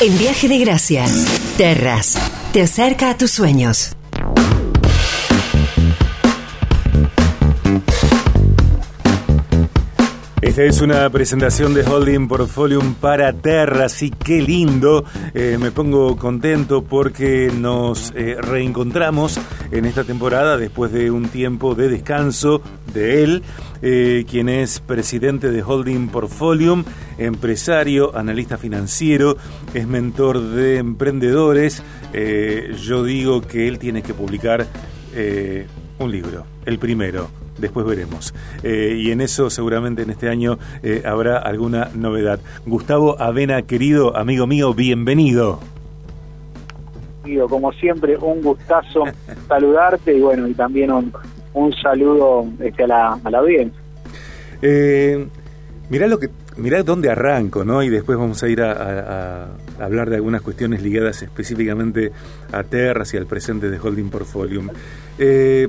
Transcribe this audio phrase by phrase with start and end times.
[0.00, 1.06] En Viaje de Gracia,
[1.56, 2.18] Terras,
[2.52, 3.96] te acerca a tus sueños.
[10.42, 15.04] Esta es una presentación de Holding Portfolium para Terras y qué lindo.
[15.32, 19.38] Eh, me pongo contento porque nos eh, reencontramos
[19.70, 22.62] en esta temporada después de un tiempo de descanso
[22.94, 23.42] de él,
[23.82, 26.84] eh, quien es presidente de Holding Portfolium,
[27.18, 29.36] empresario, analista financiero,
[29.74, 31.82] es mentor de emprendedores.
[32.86, 34.66] yo digo que él tiene que publicar
[35.98, 38.34] un libro, el primero después veremos.
[38.62, 42.40] Eh, y en eso seguramente en este año eh, habrá alguna novedad.
[42.66, 45.60] Gustavo Avena, querido amigo mío, bienvenido.
[47.48, 49.04] Como siempre, un gustazo
[49.48, 51.10] saludarte y bueno, y también un,
[51.54, 53.80] un saludo este, a, la, a la audiencia.
[54.60, 55.26] Eh,
[55.88, 57.82] mirá lo que mirá dónde arranco, ¿no?
[57.82, 62.12] Y después vamos a ir a, hablar de algunas cuestiones ligadas específicamente
[62.52, 64.62] a Terras y al presente de Holding Portfolio.
[65.18, 65.68] Eh,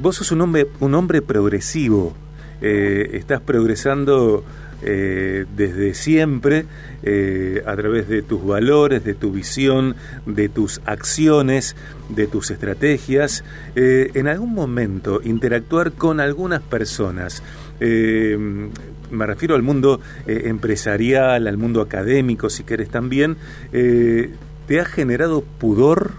[0.00, 2.12] vos sos un hombre, un hombre progresivo,
[2.60, 4.44] eh, estás progresando
[4.82, 6.64] eh, desde siempre
[7.02, 11.76] eh, a través de tus valores, de tu visión, de tus acciones,
[12.08, 13.44] de tus estrategias.
[13.74, 17.42] en algún momento interactuar con algunas personas,
[17.78, 23.36] me refiero al mundo empresarial, al mundo académico, si querés también,
[23.70, 26.12] ¿te ha generado pudor?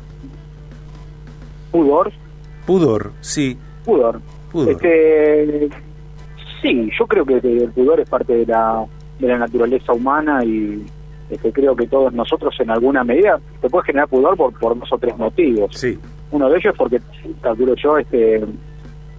[1.71, 2.11] ¿Pudor?
[2.65, 3.57] Pudor, sí.
[3.85, 4.21] Pudor.
[4.53, 5.69] Este,
[6.61, 8.85] sí, yo creo que el pudor es parte de la,
[9.19, 10.85] de la naturaleza humana y
[11.29, 14.91] este, creo que todos nosotros en alguna medida te puede generar pudor por, por dos
[14.91, 15.75] o tres motivos.
[15.75, 15.97] Sí.
[16.31, 17.01] Uno de ellos es porque,
[17.41, 18.41] calculo yo, este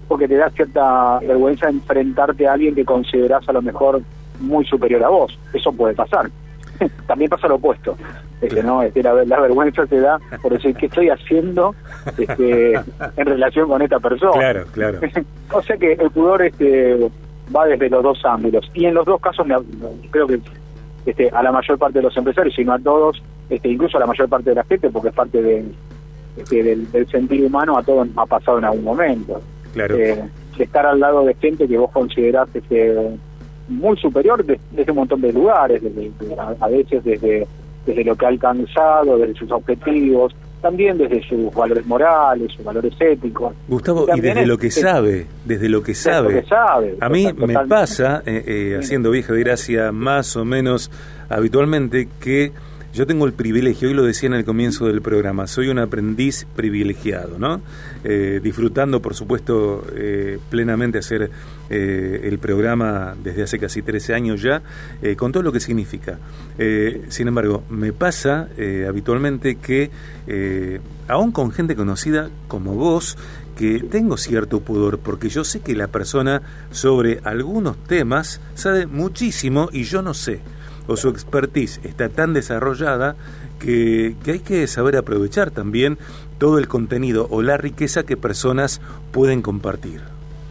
[0.08, 4.02] porque te da cierta vergüenza enfrentarte a alguien que consideras a lo mejor
[4.40, 5.38] muy superior a vos.
[5.54, 6.28] Eso puede pasar.
[7.06, 7.96] También pasa lo opuesto.
[8.42, 8.82] Este, ¿no?
[8.82, 11.74] Este, la, vergüenza te da por decir qué estoy haciendo
[12.18, 14.32] este, en relación con esta persona.
[14.32, 15.00] Claro, claro.
[15.52, 17.08] o sea que el pudor este,
[17.54, 18.70] va desde los dos ámbitos.
[18.74, 19.46] Y en los dos casos
[20.10, 20.40] creo que
[21.06, 24.00] este, a la mayor parte de los empresarios, y no a todos, este, incluso a
[24.00, 25.64] la mayor parte de la gente, porque es parte de,
[26.36, 29.40] este, del, del sentido humano, a todos ha pasado en algún momento.
[29.72, 29.96] Claro.
[29.96, 30.22] Eh,
[30.58, 32.94] estar al lado de gente que vos considerás este,
[33.68, 35.82] muy superior desde un montón de lugares,
[36.60, 37.46] a, veces desde,
[37.86, 42.94] desde lo que ha alcanzado, desde sus objetivos, también desde sus valores morales, sus valores
[42.98, 43.52] éticos.
[43.68, 46.44] Gustavo, y, desde lo que sabe, desde lo que sabe.
[47.00, 50.90] a mí me pasa, eh, eh, haciendo vieja de gracia más o menos
[51.28, 52.52] habitualmente, que
[52.92, 56.46] yo tengo el privilegio, hoy lo decía en el comienzo del programa, soy un aprendiz
[56.54, 57.62] privilegiado, ¿no?
[58.04, 61.30] Eh, disfrutando, por supuesto, eh, plenamente hacer
[61.70, 64.62] eh, el programa desde hace casi 13 años ya,
[65.16, 66.18] con todo lo que significa.
[67.08, 68.48] sin embargo, me pasa
[68.86, 69.90] habitualmente que,
[71.08, 73.16] aún con gente conocida como vos,
[73.56, 79.68] que tengo cierto pudor porque yo sé que la persona sobre algunos temas sabe muchísimo
[79.72, 80.40] y yo no sé
[80.86, 83.16] o su expertise está tan desarrollada
[83.58, 85.98] que, hay que saber aprovechar también
[86.38, 88.80] todo el contenido o la riqueza que personas
[89.12, 90.00] pueden compartir.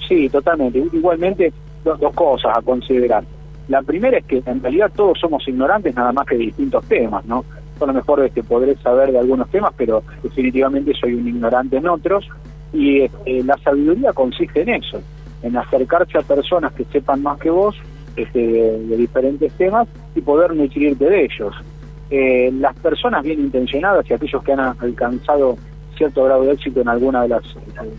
[0.08, 0.84] Sí, totalmente.
[0.94, 1.54] Igualmente,
[1.84, 3.24] dos, cosas a considerar.
[3.68, 7.26] La primera es que en realidad todos somos ignorantes nada más que de distintos temas,
[7.26, 7.46] ¿no?
[7.80, 11.88] a lo mejor este, podré saber de algunos temas, pero definitivamente soy un ignorante en
[11.88, 12.28] otros.
[12.74, 15.02] Y este, la sabiduría consiste en eso,
[15.42, 17.76] en acercarse a personas que sepan más que vos
[18.16, 21.56] este, de, diferentes temas y poder nutrirte de ellos.
[22.10, 25.58] Eh, las personas bien intencionadas y aquellos que han alcanzado
[25.96, 27.44] cierto grado de éxito en alguna de las,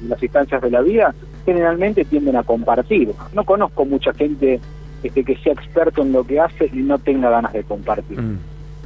[0.08, 1.14] las instancias de la vida,
[1.44, 3.12] generalmente tienden a compartir.
[3.32, 4.60] No conozco mucha gente
[5.02, 8.20] este, que sea experto en lo que hace y no tenga ganas de compartir.
[8.20, 8.38] Mm.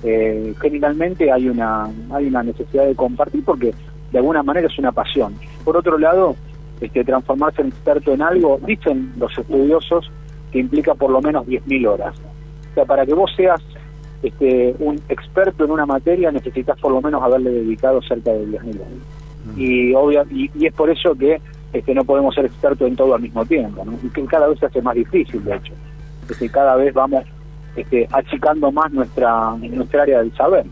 [0.02, 3.74] Eh, generalmente hay una, hay una necesidad de compartir porque
[4.12, 5.34] de alguna manera es una pasión.
[5.64, 6.36] Por otro lado,
[6.80, 10.10] este, transformarse en experto en algo, dicen los estudiosos,
[10.50, 12.14] que implica por lo menos 10.000 horas.
[12.70, 13.60] O sea, para que vos seas
[14.22, 18.80] este, un experto en una materia necesitas por lo menos haberle dedicado cerca de 10.000
[18.80, 18.92] horas.
[19.44, 19.60] Mm.
[19.60, 21.40] Y, obvia, y, es por eso que
[21.72, 23.98] este, no podemos ser expertos en todo al mismo tiempo, ¿no?
[24.02, 25.72] y que cada vez se hace más difícil, de hecho.
[26.38, 27.24] que cada vez vamos
[27.76, 30.64] este, achicando más nuestra, nuestra área del saber.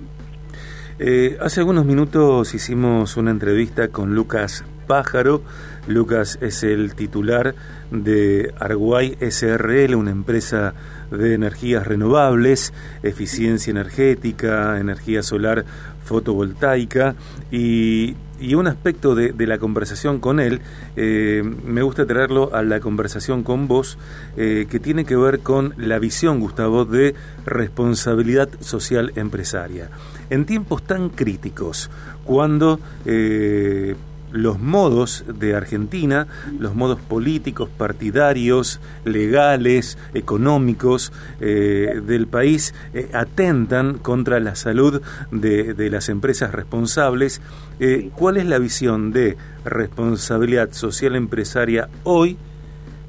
[0.99, 5.43] Eh, hace algunos minutos hicimos una entrevista con Lucas pájaro.
[5.87, 7.55] Lucas es el titular
[7.91, 10.75] de Arguay SRL, una empresa
[11.11, 12.73] de energías renovables,
[13.03, 15.65] eficiencia energética, energía solar
[16.05, 17.15] fotovoltaica
[17.51, 18.17] y,
[18.55, 20.61] un aspecto de, la conversación con él,
[20.97, 23.97] eh, me gusta traerlo a la conversación con vos,
[24.37, 27.15] eh, que tiene que ver con la visión, Gustavo, de
[27.47, 29.89] responsabilidad social empresaria.
[30.29, 31.91] En tiempos tan críticos,
[32.25, 33.97] cuando eh,
[34.35, 36.27] los modos de Argentina,
[36.59, 45.01] los modos políticos, partidarios, legales, económicos eh, del país eh, atentan contra la salud
[45.31, 47.41] de, las empresas responsables.
[47.79, 52.37] Eh, ¿Cuál es la visión de responsabilidad social empresaria hoy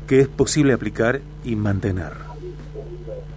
[0.08, 2.12] que es posible aplicar y mantener?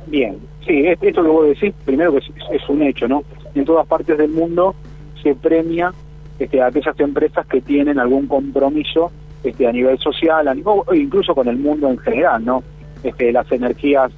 [0.07, 0.37] Bien,
[0.67, 3.25] sí, esto que vos decís, primero que es un hecho, ¿no?
[3.55, 4.75] En todas partes del mundo
[5.23, 5.93] se premia
[6.39, 9.11] este, aquellas empresas que tienen algún compromiso
[9.43, 12.63] este, a nivel social, a o incluso con el mundo en general, ¿no?
[13.03, 14.13] Este, las energías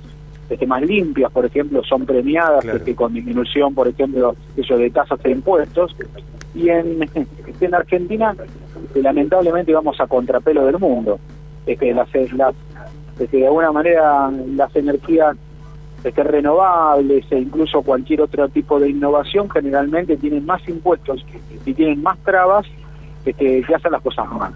[0.49, 5.21] este, más limpias, por ejemplo, son premiadas este, con disminución, por ejemplo, eso de tasas
[5.25, 5.95] e impuestos.
[6.55, 7.03] Y en,
[7.47, 8.35] este, en Argentina,
[8.85, 11.21] este, lamentablemente, vamos a contrapelo del mundo.
[11.67, 12.55] Este, las, las,
[13.19, 15.37] este, de alguna manera, las energías
[16.02, 21.25] este, renovables e incluso cualquier otro tipo de innovación generalmente tienen más impuestos
[21.67, 22.67] y tienen más trabas
[23.25, 24.55] este, que hacen las cosas mal.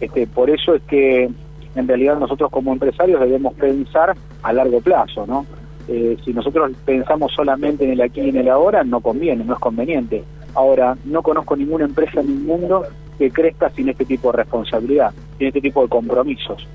[0.00, 1.30] Este, por eso es que
[1.74, 5.46] en realidad nosotros como empresarios debemos pensar a largo plazo, ¿no?
[5.88, 9.54] Eh, si nosotros pensamos solamente en el aquí y en el ahora, no conviene, no
[9.54, 10.24] es conveniente.
[10.54, 12.84] Ahora, no conozco ninguna empresa en el mundo
[13.18, 16.66] que crezca sin este tipo de responsabilidad, sin este tipo de compromisos.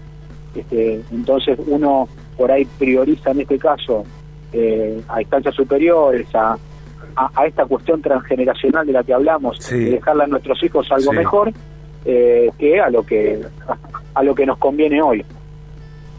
[0.56, 2.07] Este, entonces uno
[2.38, 4.06] por ahí prioriza en este caso
[4.54, 6.57] eh, a instancias superiores, a,
[7.16, 11.51] a, esta cuestión transgeneracional de la que hablamos, de dejarle a nuestros hijos algo mejor,
[12.06, 13.42] eh, que a lo que
[14.13, 15.25] a lo que nos conviene hoy.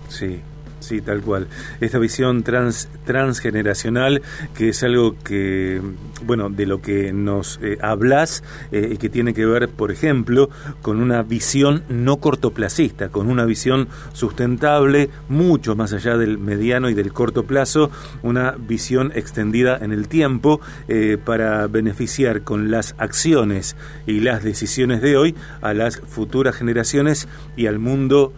[0.08, 0.42] Sí,
[0.88, 1.48] Sí, tal cual.
[1.82, 4.22] Esta visión trans, transgeneracional,
[4.56, 5.82] que es algo que,
[6.24, 8.42] bueno, de lo que nos eh, hablas
[8.72, 10.48] eh, y que tiene que ver, por ejemplo,
[10.80, 16.94] con una visión no cortoplacista, con una visión sustentable, mucho más allá del mediano y
[16.94, 17.90] del corto plazo,
[18.22, 23.76] una visión extendida en el tiempo eh, para beneficiar con las acciones
[24.06, 28.32] y las decisiones de hoy a las futuras generaciones y al mundo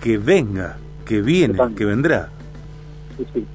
[0.00, 0.76] que venga
[1.06, 2.28] que viene, que vendrá.
[3.16, 3.46] Sí,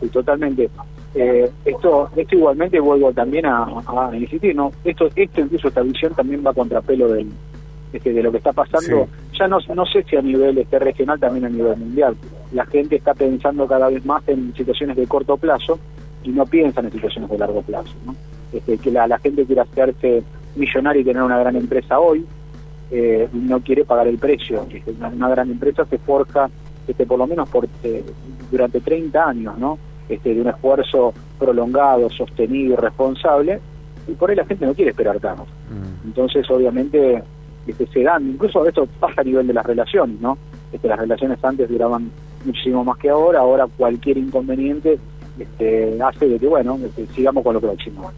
[0.00, 0.68] sí, totalmente.
[1.14, 3.66] Eh, esto, esto igualmente vuelvo también a,
[4.12, 4.70] insistir, ¿no?
[4.84, 7.30] Esto, esto incluso esta visión también va contra pelo del,
[7.92, 11.18] este, de lo que está pasando, ya no, no sé si a nivel este regional,
[11.18, 12.16] también a nivel mundial.
[12.52, 15.78] La gente está pensando cada vez más en situaciones de corto plazo
[16.22, 17.94] y no piensa en situaciones de largo plazo.
[18.04, 18.14] ¿no?
[18.52, 20.22] Este, que la, la gente quiere hacerse
[20.56, 22.26] millonaria y tener una gran empresa hoy,
[22.90, 24.66] eh, no quiere pagar el precio.
[24.70, 26.50] Este, una gran empresa se forja
[26.86, 28.04] este, por lo menos por, eh,
[28.50, 29.78] durante 30 años, ¿no?
[30.08, 33.60] Este, de un esfuerzo prolongado, sostenido y responsable,
[34.06, 35.44] y por ahí la gente no quiere esperar tanto.
[35.44, 36.06] Mm.
[36.06, 37.22] Entonces, obviamente,
[37.66, 40.38] este, se dan, incluso esto pasa a nivel de las relaciones, ¿no?
[40.72, 42.10] Este, las relaciones antes duraban
[42.44, 44.98] muchísimo más que ahora, ahora cualquier inconveniente
[45.38, 48.10] este, hace de que, bueno, este, sigamos con lo próximo.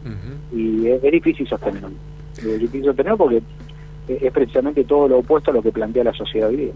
[0.53, 1.91] Y es, difícil sostenerlo.
[2.37, 3.43] Es difícil sostenerlo porque
[4.09, 6.73] es precisamente todo lo opuesto a lo que plantea la sociedad hoy día.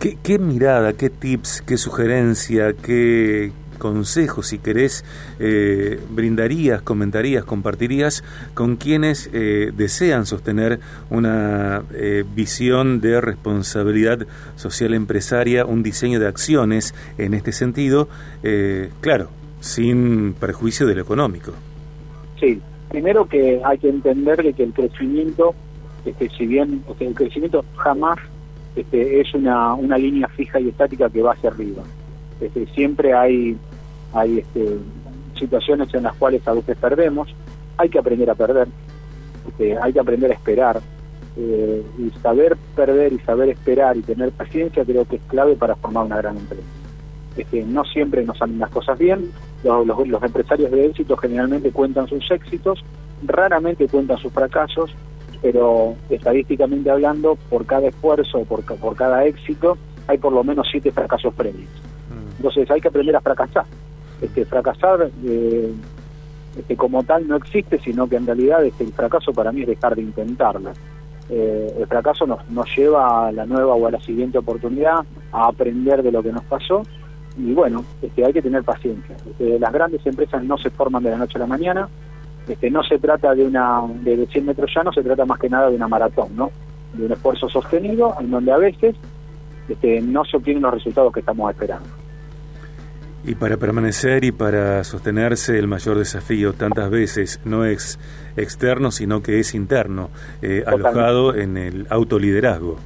[0.00, 5.04] ¿Qué, mirada, qué tips, qué sugerencia, qué consejos, si querés,
[5.38, 8.24] eh, brindarías, comentarías, compartirías
[8.54, 10.80] con quienes eh, desean sostener
[11.10, 14.26] una eh, visión de responsabilidad
[14.56, 18.08] social empresaria, un diseño de acciones en este sentido,
[19.02, 19.28] claro,
[19.60, 21.52] sin perjuicio de lo económico?
[22.40, 22.58] Sí,
[22.88, 25.54] primero que hay que entender que el crecimiento,
[26.06, 28.18] este, si bien el crecimiento jamás
[28.76, 31.82] este, es una, una línea fija y estática que va hacia arriba.
[32.40, 33.56] Este, siempre hay,
[34.12, 34.78] hay este,
[35.38, 37.34] situaciones en las cuales a veces perdemos,
[37.76, 38.68] hay que aprender a perder,
[39.48, 40.80] este, hay que aprender a esperar,
[41.36, 45.76] eh, y saber perder y saber esperar y tener paciencia creo que es clave para
[45.76, 46.62] formar una gran empresa.
[47.36, 49.30] Este, no siempre nos salen las cosas bien,
[49.62, 52.84] los, los, los empresarios de éxito generalmente cuentan sus éxitos,
[53.22, 54.90] raramente cuentan sus fracasos,
[55.42, 60.90] pero estadísticamente hablando, por cada esfuerzo, por, por cada éxito, hay por lo menos siete
[60.90, 61.70] fracasos previos.
[62.10, 62.36] Mm.
[62.36, 63.64] Entonces hay que aprender a fracasar.
[64.20, 65.72] Este, fracasar eh,
[66.58, 69.68] este, como tal no existe, sino que en realidad este, el fracaso para mí es
[69.68, 70.72] dejar de intentarlo.
[71.30, 75.46] Eh, el fracaso nos, nos lleva a la nueva o a la siguiente oportunidad, a
[75.46, 76.82] aprender de lo que nos pasó
[77.36, 79.16] y bueno, este, hay que tener paciencia.
[79.26, 81.88] Este, las grandes empresas no se forman de la noche a la mañana,
[82.50, 85.70] este, no se trata de una de 100 metros llanos, se trata más que nada
[85.70, 86.50] de una maratón, ¿no?
[86.92, 88.96] de un esfuerzo sostenido en donde a veces
[89.68, 91.86] este, no se obtienen los resultados que estamos esperando.
[93.24, 97.98] Y para permanecer y para sostenerse el mayor desafío tantas veces no es
[98.36, 100.08] externo, sino que es interno,
[100.40, 102.78] eh, alojado en el autoliderazgo.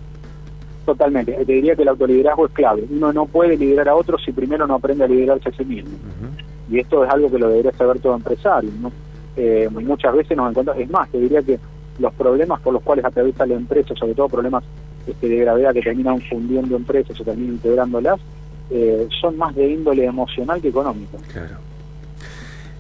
[0.85, 1.33] Totalmente.
[1.33, 2.85] Te diría que el autoliderazgo es clave.
[2.91, 5.93] Uno no puede liderar a otros si primero no aprende a liderarse a sí mismo.
[6.69, 8.71] Y esto es algo que lo debería saber todo empresario.
[8.81, 8.93] ¿no?
[9.37, 11.59] Eh, muchas veces nos encontramos, es más, te diría que
[11.99, 14.65] los problemas por los cuales atraviesa la empresa, sobre todo problemas
[15.07, 18.21] este, de gravedad que terminan fundiendo empresas o terminan integrándolas,
[18.71, 21.19] eh, son más de índole emocional que económico.
[21.33, 21.57] Claro.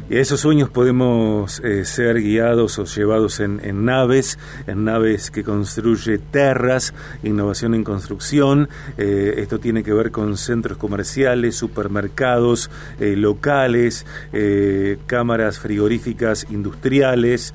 [0.08, 6.18] Y esos sueños podemos eh, ser guiados o llevados en, naves, en naves que construye
[6.18, 8.68] Terras, innovación en construcción.
[8.96, 12.70] Eh, esto tiene que ver con centros comerciales, supermercados
[13.00, 14.06] eh, locales,
[15.06, 17.54] cámaras frigoríficas industriales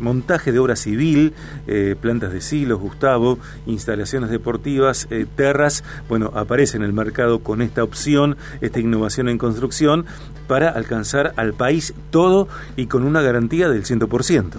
[0.00, 1.34] montaje de obra civil,
[1.66, 7.62] eh, plantas de silos, Gustavo, instalaciones deportivas, eh, terras, bueno, aparece en el mercado con
[7.62, 10.06] esta opción, esta innovación en construcción,
[10.46, 14.54] para alcanzar al país todo y con una garantía del 100%.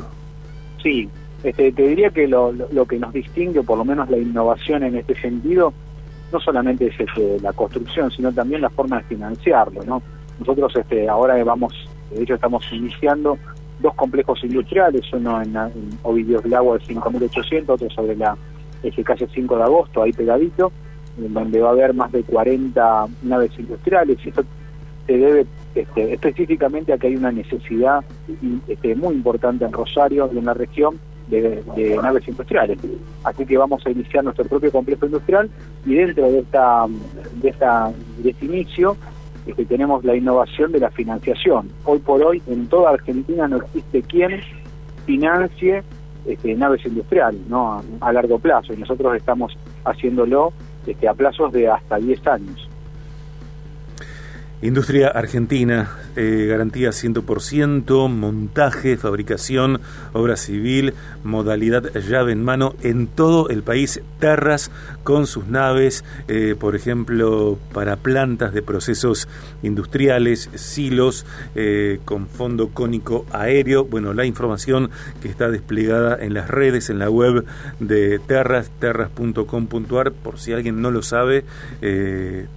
[0.81, 1.09] Sí,
[1.43, 4.95] este, te diría que lo, lo, que nos distingue, por lo menos la innovación en
[4.95, 5.73] este sentido,
[6.31, 10.01] no solamente es este, la construcción, sino también la forma de financiarlo, ¿no?
[10.39, 11.73] Nosotros este, ahora vamos,
[12.11, 13.37] de hecho estamos iniciando
[13.79, 18.37] dos complejos industriales, uno en, en del Agua de 5.800, otro sobre la
[18.83, 20.71] eje calle 5 de agosto, ahí pegadito,
[21.17, 24.17] en donde va a haber más de 40 naves industriales.
[24.25, 24.43] Y esto
[25.07, 25.45] se debe
[25.75, 28.03] este, específicamente a que hay una necesidad
[28.67, 32.79] este, muy importante en Rosario y en la región de, naves industriales.
[33.23, 35.49] Así que vamos a iniciar nuestro propio complejo industrial
[35.85, 36.85] y dentro de esta
[37.41, 38.97] de esta de este inicio
[39.45, 41.69] que tenemos la innovación de la financiación.
[41.85, 44.41] Hoy por hoy en toda Argentina no existe quien
[45.05, 45.83] financie
[46.25, 47.81] este, naves industriales ¿no?
[48.01, 50.53] A, largo plazo y nosotros estamos haciéndolo
[50.85, 52.69] este, a plazos de hasta 10 años.
[54.61, 59.79] Industria Argentina, eh, garantía 100%, montaje, fabricación,
[60.13, 64.71] obra civil, modalidad llave en mano en todo el país, Terras
[65.03, 69.27] con sus naves, eh, por ejemplo, para plantas de procesos
[69.63, 71.25] industriales, silos,
[71.55, 73.85] eh, con fondo cónico aéreo.
[73.85, 74.89] Bueno, la información
[75.21, 77.45] que está desplegada en las redes, en la web
[77.79, 81.45] de Terras, terras.com.ar, por si alguien no lo sabe,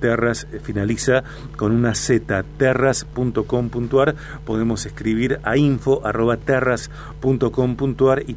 [0.00, 1.22] Terras finaliza
[1.56, 1.94] con una
[3.52, 8.36] zterras.com.ar podemos escribir a info.terras.com.ar y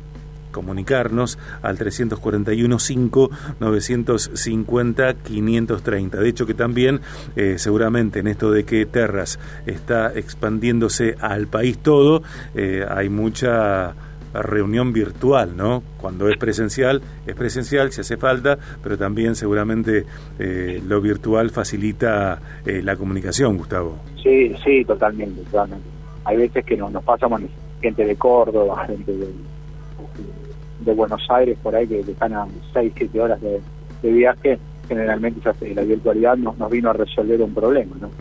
[0.52, 3.30] comunicarnos al 341 5
[3.60, 6.18] 950 530.
[6.18, 7.02] De hecho que también
[7.36, 13.96] eh, seguramente en esto de que Terras está expandiéndose al país todo, eh, hay mucha
[14.42, 15.84] reunión virtual, ¿no?
[15.98, 20.06] Cuando es presencial, es presencial si hace falta, pero también seguramente
[20.40, 23.98] eh, lo virtual facilita eh, la comunicación, Gustavo.
[24.22, 25.88] Sí, sí, totalmente, totalmente.
[26.24, 27.42] Hay veces que nos, nos pasamos
[27.82, 29.28] gente de Córdoba, gente de,
[30.80, 33.62] de, Buenos Aires, por ahí, que, están a 6, 7 horas de,
[34.02, 35.42] viaje, generalmente
[35.74, 38.12] la virtualidad nos, nos vino a resolver un problema, ¿no?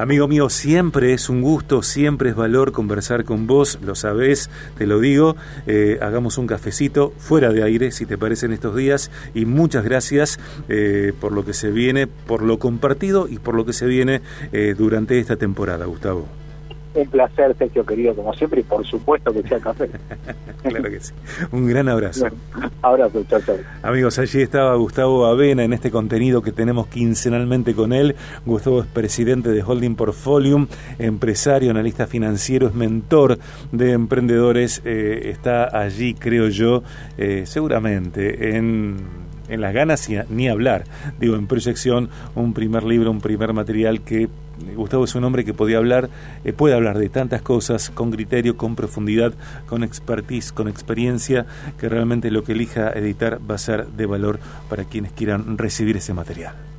[0.00, 4.86] Amigo mío, siempre es un gusto, siempre es valor conversar con vos, lo sabés, te
[4.86, 5.36] lo digo.
[5.66, 9.10] Eh, hagamos un cafecito fuera de aire, si te parece, en estos días.
[9.34, 10.40] Y muchas gracias
[10.70, 14.22] eh, por lo que se viene, por lo compartido y por lo que se viene
[14.52, 16.39] eh, durante esta temporada, Gustavo.
[16.92, 19.88] Un placer, Sergio, querido, como siempre, y por supuesto que sea café.
[20.62, 21.12] claro que sí.
[21.52, 22.26] Un gran abrazo.
[22.82, 23.56] abrazo, chao, chao.
[23.82, 28.16] Amigos, allí estaba Gustavo Avena en este contenido que tenemos quincenalmente con él.
[28.44, 30.66] Gustavo es presidente de Holding Portfolio,
[30.98, 33.38] empresario, analista financiero, es mentor
[33.70, 34.82] de emprendedores.
[34.84, 36.82] Eh, está allí, creo yo,
[37.18, 39.20] eh, seguramente en
[39.50, 40.84] en las ganas ni hablar.
[41.18, 44.28] Digo, en proyección, un primer libro, un primer material que
[44.76, 46.08] Gustavo es un hombre que podía hablar,
[46.44, 49.32] eh, puede hablar de tantas cosas con criterio, con profundidad,
[49.66, 51.46] con expertise, con experiencia,
[51.78, 55.96] que realmente lo que elija editar va a ser de valor para quienes quieran recibir
[55.96, 56.69] ese material.